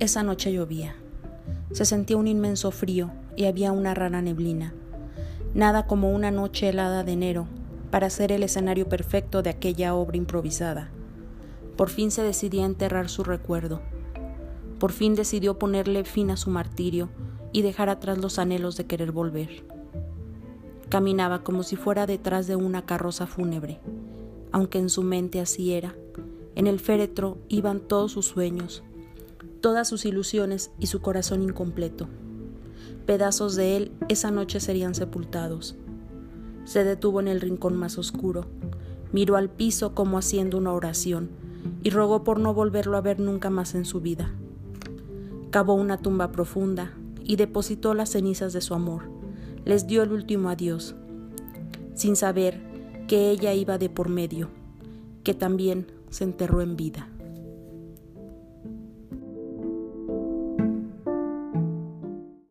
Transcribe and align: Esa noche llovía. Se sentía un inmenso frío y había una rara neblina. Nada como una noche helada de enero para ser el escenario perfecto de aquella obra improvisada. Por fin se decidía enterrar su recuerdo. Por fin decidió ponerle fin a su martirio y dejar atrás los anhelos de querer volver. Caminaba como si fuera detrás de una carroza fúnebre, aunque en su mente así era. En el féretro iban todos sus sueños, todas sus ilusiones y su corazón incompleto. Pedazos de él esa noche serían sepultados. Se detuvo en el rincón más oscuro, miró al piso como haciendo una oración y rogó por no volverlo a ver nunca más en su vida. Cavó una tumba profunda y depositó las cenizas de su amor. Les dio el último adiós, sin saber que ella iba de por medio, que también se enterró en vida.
Esa 0.00 0.22
noche 0.22 0.52
llovía. 0.52 0.94
Se 1.72 1.84
sentía 1.84 2.18
un 2.18 2.28
inmenso 2.28 2.70
frío 2.70 3.10
y 3.34 3.46
había 3.46 3.72
una 3.72 3.94
rara 3.94 4.22
neblina. 4.22 4.72
Nada 5.54 5.88
como 5.88 6.12
una 6.12 6.30
noche 6.30 6.68
helada 6.68 7.02
de 7.02 7.12
enero 7.14 7.48
para 7.90 8.08
ser 8.08 8.30
el 8.30 8.44
escenario 8.44 8.88
perfecto 8.88 9.42
de 9.42 9.50
aquella 9.50 9.96
obra 9.96 10.16
improvisada. 10.16 10.90
Por 11.76 11.88
fin 11.88 12.12
se 12.12 12.22
decidía 12.22 12.64
enterrar 12.64 13.08
su 13.08 13.24
recuerdo. 13.24 13.80
Por 14.78 14.92
fin 14.92 15.16
decidió 15.16 15.58
ponerle 15.58 16.04
fin 16.04 16.30
a 16.30 16.36
su 16.36 16.48
martirio 16.50 17.08
y 17.52 17.62
dejar 17.62 17.88
atrás 17.88 18.18
los 18.18 18.38
anhelos 18.38 18.76
de 18.76 18.86
querer 18.86 19.10
volver. 19.10 19.64
Caminaba 20.90 21.42
como 21.42 21.64
si 21.64 21.74
fuera 21.74 22.06
detrás 22.06 22.46
de 22.46 22.54
una 22.54 22.86
carroza 22.86 23.26
fúnebre, 23.26 23.80
aunque 24.52 24.78
en 24.78 24.90
su 24.90 25.02
mente 25.02 25.40
así 25.40 25.72
era. 25.72 25.96
En 26.54 26.68
el 26.68 26.78
féretro 26.78 27.38
iban 27.48 27.80
todos 27.80 28.12
sus 28.12 28.26
sueños, 28.26 28.84
todas 29.60 29.88
sus 29.88 30.04
ilusiones 30.04 30.70
y 30.78 30.86
su 30.86 31.00
corazón 31.00 31.42
incompleto. 31.42 32.08
Pedazos 33.06 33.56
de 33.56 33.76
él 33.76 33.92
esa 34.08 34.30
noche 34.30 34.60
serían 34.60 34.94
sepultados. 34.94 35.76
Se 36.64 36.84
detuvo 36.84 37.20
en 37.20 37.28
el 37.28 37.40
rincón 37.40 37.76
más 37.76 37.98
oscuro, 37.98 38.46
miró 39.12 39.36
al 39.36 39.48
piso 39.48 39.94
como 39.94 40.18
haciendo 40.18 40.58
una 40.58 40.72
oración 40.72 41.30
y 41.82 41.90
rogó 41.90 42.24
por 42.24 42.38
no 42.38 42.54
volverlo 42.54 42.96
a 42.96 43.00
ver 43.00 43.20
nunca 43.20 43.50
más 43.50 43.74
en 43.74 43.84
su 43.84 44.00
vida. 44.00 44.30
Cavó 45.50 45.74
una 45.74 45.98
tumba 45.98 46.30
profunda 46.30 46.92
y 47.24 47.36
depositó 47.36 47.94
las 47.94 48.10
cenizas 48.10 48.52
de 48.52 48.60
su 48.60 48.74
amor. 48.74 49.04
Les 49.64 49.86
dio 49.86 50.02
el 50.02 50.12
último 50.12 50.50
adiós, 50.50 50.94
sin 51.94 52.16
saber 52.16 52.60
que 53.06 53.30
ella 53.30 53.54
iba 53.54 53.78
de 53.78 53.88
por 53.88 54.08
medio, 54.08 54.48
que 55.24 55.34
también 55.34 55.86
se 56.10 56.24
enterró 56.24 56.60
en 56.60 56.76
vida. 56.76 57.08